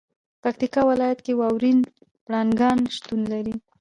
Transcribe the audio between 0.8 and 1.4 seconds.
ولایت کې